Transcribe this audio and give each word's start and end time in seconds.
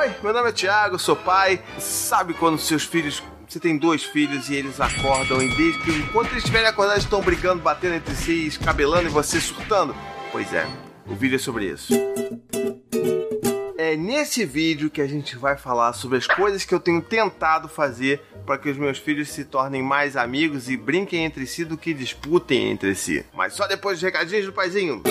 Oi, 0.00 0.10
meu 0.22 0.32
nome 0.32 0.48
é 0.48 0.52
Thiago, 0.52 0.98
sou 0.98 1.14
pai. 1.14 1.62
Sabe 1.78 2.32
quando 2.32 2.58
seus 2.58 2.84
filhos 2.84 3.22
você 3.46 3.60
tem 3.60 3.76
dois 3.76 4.02
filhos 4.02 4.48
e 4.48 4.54
eles 4.54 4.80
acordam 4.80 5.42
e 5.42 5.48
desde 5.54 5.78
que 5.80 5.90
enquanto 5.90 6.30
eles 6.30 6.38
estiverem 6.38 6.68
acordados 6.68 7.04
estão 7.04 7.20
brigando, 7.20 7.60
batendo 7.60 7.96
entre 7.96 8.14
si, 8.14 8.46
escabelando 8.46 9.08
e 9.08 9.10
você 9.10 9.38
surtando? 9.38 9.94
Pois 10.32 10.54
é, 10.54 10.66
o 11.06 11.14
vídeo 11.14 11.36
é 11.36 11.38
sobre 11.38 11.66
isso. 11.66 11.92
É 13.76 13.94
nesse 13.94 14.46
vídeo 14.46 14.88
que 14.88 15.02
a 15.02 15.06
gente 15.06 15.36
vai 15.36 15.58
falar 15.58 15.92
sobre 15.92 16.16
as 16.16 16.26
coisas 16.26 16.64
que 16.64 16.74
eu 16.74 16.80
tenho 16.80 17.02
tentado 17.02 17.68
fazer 17.68 18.22
para 18.46 18.56
que 18.56 18.70
os 18.70 18.78
meus 18.78 18.96
filhos 18.96 19.28
se 19.28 19.44
tornem 19.44 19.82
mais 19.82 20.16
amigos 20.16 20.70
e 20.70 20.78
brinquem 20.78 21.26
entre 21.26 21.46
si 21.46 21.62
do 21.62 21.76
que 21.76 21.92
disputem 21.92 22.70
entre 22.70 22.94
si. 22.94 23.22
Mas 23.34 23.52
só 23.52 23.66
depois 23.66 23.98
dos 23.98 24.02
recadinhos 24.04 24.46
do 24.46 24.52
paizinho. 24.54 25.02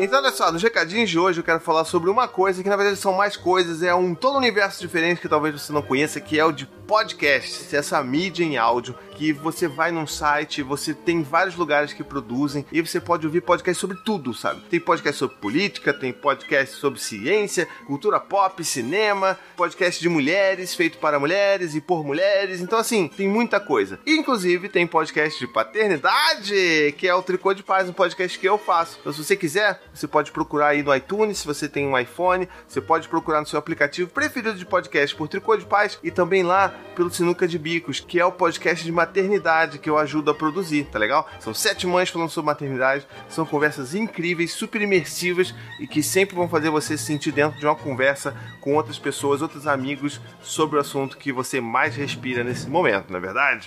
Então, 0.00 0.20
olha 0.20 0.30
só, 0.30 0.52
nos 0.52 0.62
recadinhos 0.62 1.10
de 1.10 1.18
hoje 1.18 1.40
eu 1.40 1.44
quero 1.44 1.58
falar 1.58 1.84
sobre 1.84 2.08
uma 2.08 2.28
coisa 2.28 2.62
que 2.62 2.68
na 2.68 2.76
verdade 2.76 2.96
são 2.96 3.12
mais 3.12 3.36
coisas, 3.36 3.82
é 3.82 3.92
um 3.92 4.14
todo 4.14 4.38
universo 4.38 4.80
diferente 4.80 5.20
que 5.20 5.28
talvez 5.28 5.60
você 5.60 5.72
não 5.72 5.82
conheça, 5.82 6.20
que 6.20 6.38
é 6.38 6.44
o 6.44 6.52
de 6.52 6.66
podcasts, 6.66 7.74
essa 7.74 8.02
mídia 8.02 8.44
em 8.44 8.56
áudio 8.56 8.94
que 9.18 9.32
você 9.32 9.66
vai 9.66 9.90
num 9.90 10.06
site, 10.06 10.62
você 10.62 10.94
tem 10.94 11.22
vários 11.22 11.56
lugares 11.56 11.92
que 11.92 12.04
produzem 12.04 12.64
e 12.70 12.80
você 12.80 13.00
pode 13.00 13.26
ouvir 13.26 13.40
podcast 13.40 13.78
sobre 13.78 13.96
tudo, 14.04 14.32
sabe? 14.32 14.62
Tem 14.70 14.78
podcast 14.78 15.18
sobre 15.18 15.36
política, 15.36 15.92
tem 15.92 16.12
podcast 16.12 16.76
sobre 16.76 17.00
ciência, 17.00 17.66
cultura 17.84 18.20
pop, 18.20 18.64
cinema, 18.64 19.36
podcast 19.56 20.00
de 20.00 20.08
mulheres, 20.08 20.72
feito 20.72 20.98
para 20.98 21.18
mulheres 21.18 21.74
e 21.74 21.80
por 21.80 22.04
mulheres. 22.04 22.60
Então, 22.60 22.78
assim, 22.78 23.08
tem 23.08 23.28
muita 23.28 23.58
coisa. 23.58 23.98
Inclusive, 24.06 24.68
tem 24.68 24.86
podcast 24.86 25.38
de 25.38 25.52
paternidade, 25.52 26.94
que 26.96 27.08
é 27.08 27.14
o 27.14 27.22
Tricô 27.22 27.52
de 27.52 27.64
Paz, 27.64 27.88
um 27.88 27.92
podcast 27.92 28.38
que 28.38 28.48
eu 28.48 28.56
faço. 28.56 28.98
Então, 29.00 29.12
se 29.12 29.22
você 29.24 29.36
quiser, 29.36 29.47
você 29.92 30.06
pode 30.06 30.32
procurar 30.32 30.68
aí 30.68 30.82
no 30.82 30.94
iTunes, 30.94 31.38
se 31.38 31.46
você 31.46 31.68
tem 31.68 31.86
um 31.86 31.98
iPhone, 31.98 32.48
você 32.66 32.80
pode 32.80 33.08
procurar 33.08 33.40
no 33.40 33.46
seu 33.46 33.58
aplicativo 33.58 34.10
preferido 34.10 34.58
de 34.58 34.66
podcast 34.66 35.14
por 35.16 35.28
Tricô 35.28 35.56
de 35.56 35.64
Paz 35.64 35.98
e 36.02 36.10
também 36.10 36.42
lá 36.42 36.74
pelo 36.94 37.10
Sinuca 37.10 37.46
de 37.46 37.58
Bicos, 37.58 38.00
que 38.00 38.20
é 38.20 38.24
o 38.24 38.32
podcast 38.32 38.84
de 38.84 38.92
maternidade 38.92 39.78
que 39.78 39.88
eu 39.88 39.98
ajudo 39.98 40.30
a 40.30 40.34
produzir, 40.34 40.84
tá 40.84 40.98
legal? 40.98 41.28
São 41.40 41.54
sete 41.54 41.86
mães 41.86 42.08
falando 42.08 42.30
sobre 42.30 42.46
maternidade, 42.46 43.06
são 43.28 43.46
conversas 43.46 43.94
incríveis, 43.94 44.52
super 44.52 44.80
imersivas 44.82 45.54
e 45.80 45.86
que 45.86 46.02
sempre 46.02 46.36
vão 46.36 46.48
fazer 46.48 46.70
você 46.70 46.96
se 46.96 47.04
sentir 47.04 47.32
dentro 47.32 47.58
de 47.58 47.66
uma 47.66 47.76
conversa 47.76 48.36
com 48.60 48.74
outras 48.74 48.98
pessoas, 48.98 49.42
outros 49.42 49.66
amigos 49.66 50.20
sobre 50.42 50.76
o 50.76 50.80
assunto 50.80 51.16
que 51.16 51.32
você 51.32 51.60
mais 51.60 51.96
respira 51.96 52.44
nesse 52.44 52.68
momento, 52.68 53.10
não 53.10 53.18
é 53.18 53.20
verdade? 53.20 53.66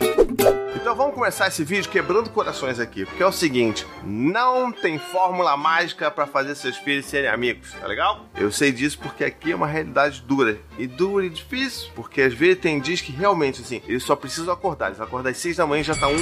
Então 0.75 0.95
vamos 0.95 1.13
começar 1.13 1.47
esse 1.47 1.63
vídeo 1.63 1.89
quebrando 1.89 2.29
corações 2.29 2.79
aqui, 2.79 3.05
porque 3.05 3.21
é 3.21 3.27
o 3.27 3.31
seguinte: 3.31 3.85
não 4.03 4.71
tem 4.71 4.97
fórmula 4.97 5.55
mágica 5.57 5.70
para 6.15 6.27
fazer 6.27 6.55
seus 6.55 6.77
filhos 6.77 7.05
serem 7.05 7.29
amigos, 7.29 7.71
tá 7.73 7.87
legal? 7.87 8.25
Eu 8.35 8.51
sei 8.51 8.71
disso 8.71 8.99
porque 8.99 9.23
aqui 9.23 9.51
é 9.51 9.55
uma 9.55 9.67
realidade 9.67 10.21
dura. 10.21 10.57
E 10.77 10.85
dura 10.85 11.25
e 11.25 11.29
difícil, 11.29 11.89
porque 11.95 12.21
às 12.21 12.33
vezes 12.33 12.59
tem 12.59 12.79
dias 12.79 13.01
que 13.01 13.11
realmente 13.11 13.61
assim, 13.61 13.81
eles 13.87 14.03
só 14.03 14.15
precisam 14.15 14.53
acordar. 14.53 14.87
Eles 14.87 14.99
acordam 14.99 15.31
às 15.31 15.37
seis 15.37 15.57
da 15.57 15.65
manhã 15.65 15.83
já 15.83 15.95
tá 15.95 16.07
um 16.07 16.17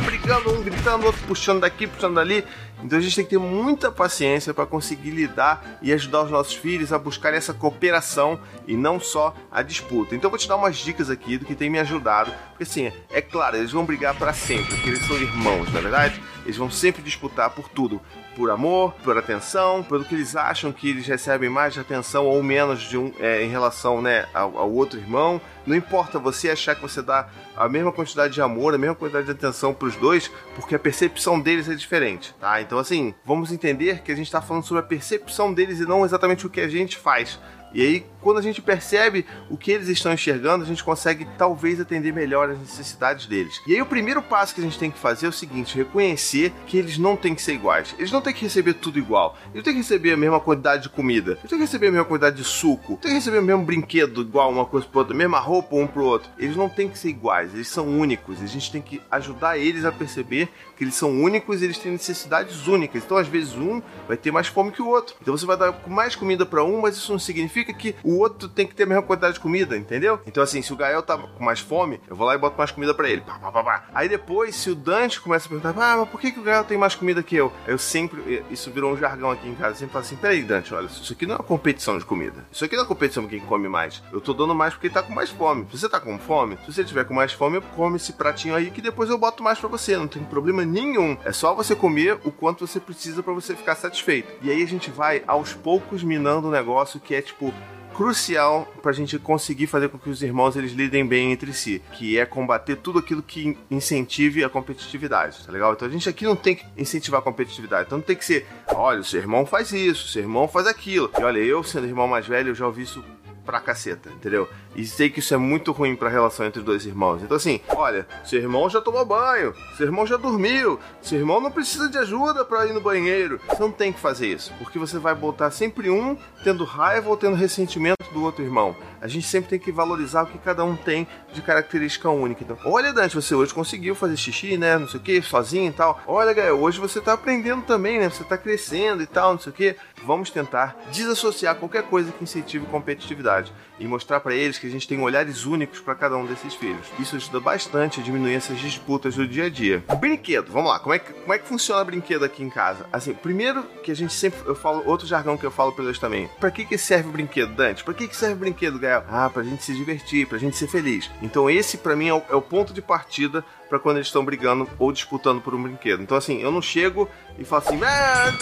brigando, 0.00 0.52
um 0.52 0.62
gritando, 0.62 1.06
outro 1.06 1.22
puxando 1.26 1.60
daqui, 1.60 1.86
puxando 1.86 2.14
dali. 2.14 2.44
Então 2.82 2.98
a 2.98 3.02
gente 3.02 3.16
tem 3.16 3.24
que 3.24 3.30
ter 3.30 3.38
muita 3.38 3.90
paciência 3.90 4.52
para 4.52 4.66
conseguir 4.66 5.10
lidar 5.10 5.78
e 5.80 5.92
ajudar 5.92 6.22
os 6.22 6.30
nossos 6.30 6.54
filhos 6.54 6.92
a 6.92 6.98
buscar 6.98 7.32
essa 7.34 7.54
cooperação 7.54 8.38
e 8.66 8.76
não 8.76 9.00
só 9.00 9.34
a 9.50 9.62
disputa. 9.62 10.14
Então 10.14 10.28
eu 10.28 10.30
vou 10.30 10.38
te 10.38 10.48
dar 10.48 10.56
umas 10.56 10.76
dicas 10.76 11.10
aqui 11.10 11.38
do 11.38 11.44
que 11.44 11.54
tem 11.54 11.70
me 11.70 11.78
ajudado, 11.78 12.32
porque 12.50 12.64
assim, 12.64 12.92
é 13.10 13.20
claro, 13.20 13.56
eles 13.56 13.72
vão 13.72 13.84
brigar 13.84 14.14
para 14.16 14.32
sempre, 14.32 14.74
porque 14.74 14.90
eles 14.90 15.06
são 15.06 15.16
irmãos, 15.16 15.72
na 15.72 15.78
é 15.78 15.82
verdade? 15.82 16.22
Eles 16.44 16.56
vão 16.56 16.70
sempre 16.70 17.02
disputar 17.02 17.50
por 17.50 17.68
tudo, 17.68 18.00
por 18.36 18.50
amor, 18.50 18.92
por 19.02 19.16
atenção, 19.16 19.82
pelo 19.82 20.04
que 20.04 20.14
eles 20.14 20.36
acham 20.36 20.70
que 20.70 20.90
eles 20.90 21.06
recebem 21.06 21.48
mais 21.48 21.76
atenção 21.78 22.26
ou 22.26 22.42
menos 22.42 22.82
de 22.82 22.98
um 22.98 23.10
é, 23.18 23.42
em 23.42 23.48
relação, 23.48 24.02
né, 24.02 24.28
ao, 24.34 24.58
ao 24.58 24.70
outro 24.70 25.00
irmão. 25.00 25.40
Não 25.66 25.74
importa 25.74 26.18
você 26.18 26.50
achar 26.50 26.76
que 26.76 26.82
você 26.82 27.00
dá 27.00 27.28
a 27.56 27.66
mesma 27.66 27.90
quantidade 27.90 28.34
de 28.34 28.42
amor, 28.42 28.74
a 28.74 28.78
mesma 28.78 28.94
quantidade 28.94 29.24
de 29.24 29.32
atenção 29.32 29.72
para 29.72 29.88
os 29.88 29.96
dois, 29.96 30.30
porque 30.54 30.74
a 30.74 30.78
percepção 30.78 31.40
deles 31.40 31.66
é 31.66 31.74
diferente, 31.74 32.34
tá? 32.38 32.60
Então, 32.60 32.78
assim, 32.78 33.14
vamos 33.24 33.50
entender 33.50 34.02
que 34.02 34.12
a 34.12 34.14
gente 34.14 34.26
está 34.26 34.42
falando 34.42 34.64
sobre 34.64 34.80
a 34.80 34.86
percepção 34.86 35.54
deles 35.54 35.80
e 35.80 35.86
não 35.86 36.04
exatamente 36.04 36.46
o 36.46 36.50
que 36.50 36.60
a 36.60 36.68
gente 36.68 36.98
faz. 36.98 37.40
E 37.72 37.82
aí, 37.82 38.06
quando 38.26 38.38
a 38.38 38.42
gente 38.42 38.60
percebe 38.60 39.24
o 39.48 39.56
que 39.56 39.70
eles 39.70 39.86
estão 39.86 40.12
enxergando, 40.12 40.64
a 40.64 40.66
gente 40.66 40.82
consegue 40.82 41.24
talvez 41.38 41.80
atender 41.80 42.12
melhor 42.12 42.50
as 42.50 42.58
necessidades 42.58 43.24
deles. 43.26 43.60
E 43.68 43.72
aí, 43.72 43.80
o 43.80 43.86
primeiro 43.86 44.20
passo 44.20 44.52
que 44.52 44.60
a 44.60 44.64
gente 44.64 44.80
tem 44.80 44.90
que 44.90 44.98
fazer 44.98 45.26
é 45.26 45.28
o 45.28 45.32
seguinte: 45.32 45.76
reconhecer 45.76 46.52
que 46.66 46.76
eles 46.76 46.98
não 46.98 47.16
têm 47.16 47.36
que 47.36 47.42
ser 47.42 47.52
iguais. 47.52 47.94
Eles 47.96 48.10
não 48.10 48.20
têm 48.20 48.34
que 48.34 48.42
receber 48.42 48.74
tudo 48.74 48.98
igual. 48.98 49.38
Eles 49.54 49.62
têm 49.62 49.74
que 49.74 49.78
receber 49.78 50.12
a 50.12 50.16
mesma 50.16 50.40
quantidade 50.40 50.82
de 50.82 50.88
comida. 50.88 51.38
Eles 51.38 51.48
têm 51.48 51.56
que 51.56 51.64
receber 51.66 51.86
a 51.86 51.90
mesma 51.92 52.04
quantidade 52.04 52.34
de 52.34 52.42
suco. 52.42 52.94
Eles 52.94 53.00
têm 53.00 53.10
que 53.12 53.18
receber 53.18 53.38
o 53.38 53.42
mesmo 53.42 53.64
brinquedo 53.64 54.22
igual 54.22 54.50
uma 54.50 54.66
coisa 54.66 54.88
para 54.88 54.98
outra, 54.98 55.14
mesma 55.14 55.38
roupa 55.38 55.76
um 55.76 55.86
para 55.86 56.02
o 56.02 56.06
outro. 56.06 56.28
Eles 56.36 56.56
não 56.56 56.68
têm 56.68 56.88
que 56.88 56.98
ser 56.98 57.10
iguais. 57.10 57.54
Eles 57.54 57.68
são 57.68 57.86
únicos. 57.86 58.42
A 58.42 58.46
gente 58.46 58.72
tem 58.72 58.82
que 58.82 59.00
ajudar 59.08 59.56
eles 59.56 59.84
a 59.84 59.92
perceber 59.92 60.48
que 60.76 60.82
eles 60.82 60.96
são 60.96 61.10
únicos 61.22 61.62
e 61.62 61.64
eles 61.64 61.78
têm 61.78 61.92
necessidades 61.92 62.66
únicas. 62.66 63.04
Então, 63.04 63.16
às 63.16 63.28
vezes, 63.28 63.54
um 63.54 63.80
vai 64.08 64.16
ter 64.16 64.32
mais 64.32 64.48
fome 64.48 64.72
que 64.72 64.82
o 64.82 64.88
outro. 64.88 65.14
Então, 65.22 65.36
você 65.36 65.46
vai 65.46 65.56
dar 65.56 65.72
mais 65.86 66.16
comida 66.16 66.44
para 66.44 66.64
um, 66.64 66.80
mas 66.80 66.96
isso 66.96 67.12
não 67.12 67.20
significa 67.20 67.72
que 67.72 67.94
o 68.02 68.15
outro 68.18 68.48
tem 68.48 68.66
que 68.66 68.74
ter 68.74 68.84
a 68.84 68.86
mesma 68.86 69.02
quantidade 69.02 69.34
de 69.34 69.40
comida, 69.40 69.76
entendeu? 69.76 70.20
Então, 70.26 70.42
assim, 70.42 70.62
se 70.62 70.72
o 70.72 70.76
Gael 70.76 71.02
tá 71.02 71.16
com 71.16 71.44
mais 71.44 71.60
fome, 71.60 72.00
eu 72.08 72.16
vou 72.16 72.26
lá 72.26 72.34
e 72.34 72.38
boto 72.38 72.56
mais 72.58 72.70
comida 72.70 72.94
para 72.94 73.08
ele. 73.08 73.20
Pá, 73.20 73.38
pá, 73.38 73.62
pá, 73.62 73.84
Aí 73.94 74.08
depois, 74.08 74.54
se 74.54 74.70
o 74.70 74.74
Dante 74.74 75.20
começa 75.20 75.46
a 75.46 75.48
perguntar, 75.48 75.70
ah, 75.70 75.96
mas 75.98 76.08
por 76.08 76.20
que, 76.20 76.32
que 76.32 76.40
o 76.40 76.42
Gael 76.42 76.64
tem 76.64 76.78
mais 76.78 76.94
comida 76.94 77.22
que 77.22 77.36
eu? 77.36 77.52
Eu 77.66 77.78
sempre, 77.78 78.44
isso 78.50 78.70
virou 78.70 78.92
um 78.92 78.96
jargão 78.96 79.30
aqui 79.30 79.48
em 79.48 79.54
casa, 79.54 79.72
eu 79.72 79.76
sempre 79.76 79.92
falo 79.92 80.04
assim, 80.04 80.16
peraí, 80.16 80.42
Dante, 80.42 80.74
olha, 80.74 80.86
isso 80.86 81.12
aqui 81.12 81.26
não 81.26 81.34
é 81.34 81.38
uma 81.38 81.44
competição 81.44 81.98
de 81.98 82.04
comida. 82.04 82.44
Isso 82.50 82.64
aqui 82.64 82.76
não 82.76 82.84
é 82.84 82.86
competição 82.86 83.24
de 83.24 83.30
quem 83.30 83.40
come 83.40 83.68
mais. 83.68 84.02
Eu 84.12 84.20
tô 84.20 84.32
dando 84.32 84.54
mais 84.54 84.74
porque 84.74 84.86
ele 84.86 84.94
tá 84.94 85.02
com 85.02 85.12
mais 85.12 85.30
fome. 85.30 85.66
Se 85.70 85.78
você 85.78 85.88
tá 85.88 86.00
com 86.00 86.18
fome, 86.18 86.58
se 86.64 86.72
você 86.72 86.84
tiver 86.84 87.04
com 87.04 87.14
mais 87.14 87.32
fome, 87.32 87.56
eu 87.56 87.62
come 87.62 87.96
esse 87.96 88.12
pratinho 88.12 88.54
aí 88.54 88.70
que 88.70 88.80
depois 88.80 89.10
eu 89.10 89.18
boto 89.18 89.42
mais 89.42 89.58
para 89.58 89.68
você. 89.68 89.96
Não 89.96 90.08
tem 90.08 90.22
problema 90.24 90.64
nenhum. 90.64 91.16
É 91.24 91.32
só 91.32 91.54
você 91.54 91.74
comer 91.74 92.18
o 92.24 92.30
quanto 92.30 92.66
você 92.66 92.80
precisa 92.80 93.22
para 93.22 93.32
você 93.32 93.54
ficar 93.54 93.74
satisfeito. 93.74 94.32
E 94.42 94.50
aí 94.50 94.62
a 94.62 94.66
gente 94.66 94.90
vai 94.90 95.22
aos 95.26 95.52
poucos 95.52 96.02
minando 96.02 96.46
o 96.46 96.50
um 96.50 96.52
negócio 96.52 97.00
que 97.00 97.14
é 97.14 97.22
tipo 97.22 97.52
crucial 97.96 98.70
para 98.82 98.90
a 98.90 98.94
gente 98.94 99.18
conseguir 99.18 99.66
fazer 99.66 99.88
com 99.88 99.98
que 99.98 100.10
os 100.10 100.22
irmãos 100.22 100.54
eles 100.54 100.72
lidem 100.72 101.06
bem 101.06 101.32
entre 101.32 101.52
si, 101.54 101.82
que 101.92 102.18
é 102.18 102.26
combater 102.26 102.76
tudo 102.76 102.98
aquilo 102.98 103.22
que 103.22 103.56
incentive 103.70 104.44
a 104.44 104.50
competitividade, 104.50 105.44
tá 105.44 105.50
legal? 105.50 105.72
Então 105.72 105.88
a 105.88 105.90
gente 105.90 106.06
aqui 106.08 106.24
não 106.24 106.36
tem 106.36 106.56
que 106.56 106.66
incentivar 106.76 107.20
a 107.20 107.24
competitividade, 107.24 107.86
então 107.86 107.98
não 107.98 108.04
tem 108.04 108.14
que 108.14 108.24
ser, 108.24 108.46
olha, 108.68 109.00
o 109.00 109.04
seu 109.04 109.18
irmão 109.20 109.46
faz 109.46 109.72
isso, 109.72 110.04
o 110.04 110.08
seu 110.08 110.22
irmão 110.22 110.46
faz 110.46 110.66
aquilo. 110.66 111.10
E 111.18 111.22
olha, 111.22 111.38
eu 111.38 111.64
sendo 111.64 111.86
irmão 111.86 112.06
mais 112.06 112.26
velho, 112.26 112.50
eu 112.50 112.54
já 112.54 112.66
ouvi 112.66 112.82
isso 112.82 113.02
pra 113.46 113.60
caceta, 113.60 114.10
entendeu? 114.10 114.48
E 114.76 114.84
sei 114.84 115.08
que 115.08 115.20
isso 115.20 115.32
é 115.32 115.38
muito 115.38 115.72
ruim 115.72 115.96
pra 115.96 116.10
relação 116.10 116.44
entre 116.44 116.60
dois 116.60 116.84
irmãos. 116.84 117.22
Então, 117.22 117.36
assim, 117.36 117.60
olha, 117.70 118.06
seu 118.22 118.38
irmão 118.38 118.68
já 118.68 118.78
tomou 118.78 119.04
banho, 119.06 119.54
seu 119.74 119.86
irmão 119.86 120.06
já 120.06 120.18
dormiu, 120.18 120.78
seu 121.00 121.18
irmão 121.18 121.40
não 121.40 121.50
precisa 121.50 121.88
de 121.88 121.96
ajuda 121.96 122.44
para 122.44 122.66
ir 122.66 122.74
no 122.74 122.80
banheiro. 122.80 123.40
Você 123.48 123.60
não 123.60 123.72
tem 123.72 123.90
que 123.90 123.98
fazer 123.98 124.26
isso, 124.26 124.52
porque 124.58 124.78
você 124.78 124.98
vai 124.98 125.14
botar 125.14 125.50
sempre 125.50 125.88
um 125.88 126.16
tendo 126.44 126.62
raiva 126.64 127.08
ou 127.08 127.16
tendo 127.16 127.34
ressentimento 127.34 127.96
do 128.12 128.22
outro 128.22 128.44
irmão. 128.44 128.76
A 129.00 129.08
gente 129.08 129.26
sempre 129.26 129.50
tem 129.50 129.58
que 129.58 129.72
valorizar 129.72 130.22
o 130.22 130.26
que 130.26 130.38
cada 130.38 130.64
um 130.64 130.76
tem 130.76 131.06
de 131.32 131.40
característica 131.42 132.08
única. 132.10 132.42
Então, 132.42 132.58
olha, 132.64 132.92
Dante, 132.92 133.14
você 133.14 133.34
hoje 133.34 133.54
conseguiu 133.54 133.94
fazer 133.94 134.16
xixi, 134.16 134.56
né? 134.56 134.78
Não 134.78 134.88
sei 134.88 135.00
o 135.00 135.02
que, 135.02 135.22
sozinho 135.22 135.70
e 135.70 135.72
tal. 135.72 136.00
Olha, 136.06 136.32
Gael, 136.32 136.58
hoje 136.60 136.80
você 136.80 137.00
tá 137.00 137.12
aprendendo 137.12 137.62
também, 137.62 137.98
né? 137.98 138.08
Você 138.08 138.24
tá 138.24 138.36
crescendo 138.36 139.02
e 139.02 139.06
tal, 139.06 139.32
não 139.32 139.40
sei 139.40 139.52
o 139.52 139.54
que. 139.54 139.76
Vamos 140.02 140.30
tentar 140.30 140.76
desassociar 140.90 141.56
qualquer 141.56 141.84
coisa 141.84 142.12
que 142.12 142.24
incentive 142.24 142.66
competitividade 142.66 143.52
e 143.78 143.86
mostrar 143.86 144.20
para 144.20 144.34
eles 144.34 144.58
que 144.58 144.65
a 144.66 144.70
gente 144.70 144.88
tem 144.88 145.00
olhares 145.00 145.44
únicos 145.44 145.80
para 145.80 145.94
cada 145.94 146.16
um 146.16 146.26
desses 146.26 146.54
filhos. 146.54 146.86
Isso 146.98 147.16
ajuda 147.16 147.40
bastante 147.40 148.00
a 148.00 148.02
diminuir 148.02 148.34
essas 148.34 148.58
disputas 148.58 149.14
do 149.14 149.26
dia 149.26 149.44
a 149.44 149.50
dia. 149.50 149.84
Brinquedo, 149.98 150.50
vamos 150.50 150.70
lá, 150.70 150.78
como 150.78 150.94
é 150.94 150.98
que, 150.98 151.12
como 151.12 151.32
é 151.32 151.38
que 151.38 151.46
funciona 151.46 151.84
brinquedo 151.84 152.24
aqui 152.24 152.42
em 152.42 152.50
casa? 152.50 152.86
Assim, 152.92 153.14
primeiro 153.14 153.62
que 153.82 153.90
a 153.90 153.96
gente 153.96 154.12
sempre, 154.12 154.38
eu 154.46 154.54
falo, 154.54 154.82
outro 154.86 155.06
jargão 155.06 155.36
que 155.36 155.44
eu 155.44 155.50
falo 155.50 155.72
para 155.72 155.84
eles 155.84 155.98
também. 155.98 156.28
Para 156.40 156.50
que 156.50 156.64
que 156.64 156.78
serve 156.78 157.08
o 157.08 157.12
brinquedo, 157.12 157.54
Dante? 157.54 157.84
Para 157.84 157.94
que 157.94 158.08
que 158.08 158.16
serve 158.16 158.34
o 158.34 158.38
brinquedo, 158.38 158.78
Gael? 158.78 159.04
Ah, 159.08 159.30
pra 159.30 159.42
gente 159.42 159.62
se 159.62 159.74
divertir, 159.74 160.26
pra 160.26 160.38
gente 160.38 160.56
ser 160.56 160.68
feliz. 160.68 161.10
Então 161.22 161.48
esse 161.50 161.78
para 161.78 161.96
mim 161.96 162.08
é 162.08 162.14
o, 162.14 162.22
é 162.28 162.34
o 162.34 162.42
ponto 162.42 162.72
de 162.72 162.82
partida 162.82 163.44
para 163.68 163.78
quando 163.78 163.96
eles 163.96 164.06
estão 164.06 164.24
brigando 164.24 164.68
ou 164.78 164.92
disputando 164.92 165.40
por 165.40 165.54
um 165.54 165.62
brinquedo. 165.62 166.02
Então, 166.02 166.16
assim, 166.16 166.40
eu 166.40 166.50
não 166.50 166.62
chego 166.62 167.08
e 167.38 167.44
falo 167.44 167.62
assim, 167.66 167.80
ah, 167.82 168.32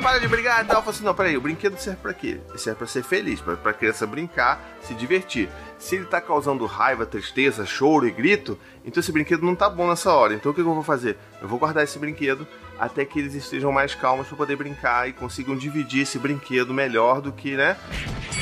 para 0.00 0.18
de 0.18 0.28
brigar 0.28 0.64
e 0.64 0.66
tal. 0.66 0.76
Eu 0.76 0.82
falo 0.82 0.90
assim, 0.90 1.04
não, 1.04 1.14
peraí, 1.14 1.36
o 1.36 1.40
brinquedo 1.40 1.78
serve 1.78 2.00
para 2.00 2.14
quê? 2.14 2.40
Serve 2.56 2.78
para 2.78 2.86
ser 2.86 3.02
feliz, 3.02 3.40
para 3.40 3.54
a 3.70 3.74
criança 3.74 4.06
brincar, 4.06 4.76
se 4.82 4.94
divertir. 4.94 5.48
Se 5.78 5.96
ele 5.96 6.04
tá 6.04 6.20
causando 6.20 6.64
raiva, 6.66 7.04
tristeza, 7.04 7.66
choro 7.66 8.06
e 8.06 8.10
grito, 8.10 8.58
então 8.84 9.00
esse 9.00 9.10
brinquedo 9.10 9.42
não 9.42 9.54
tá 9.54 9.68
bom 9.68 9.88
nessa 9.88 10.12
hora. 10.12 10.34
Então 10.34 10.52
o 10.52 10.54
que 10.54 10.60
eu 10.60 10.64
vou 10.64 10.82
fazer? 10.82 11.18
Eu 11.40 11.48
vou 11.48 11.58
guardar 11.58 11.82
esse 11.82 11.98
brinquedo 11.98 12.46
até 12.78 13.04
que 13.04 13.18
eles 13.18 13.34
estejam 13.34 13.70
mais 13.70 13.94
calmos 13.94 14.26
para 14.26 14.36
poder 14.36 14.56
brincar 14.56 15.08
e 15.08 15.12
consigam 15.12 15.56
dividir 15.56 16.02
esse 16.02 16.18
brinquedo 16.18 16.74
melhor 16.74 17.20
do 17.20 17.32
que, 17.32 17.56
né, 17.56 17.76